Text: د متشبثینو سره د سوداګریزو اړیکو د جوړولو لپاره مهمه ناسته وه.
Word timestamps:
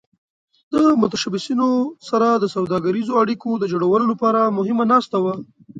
د 0.73 0.73
متشبثینو 1.01 1.69
سره 2.09 2.27
د 2.37 2.45
سوداګریزو 2.55 3.11
اړیکو 3.21 3.49
د 3.57 3.63
جوړولو 3.71 4.05
لپاره 4.11 4.41
مهمه 4.57 4.83
ناسته 4.91 5.17
وه. 5.23 5.33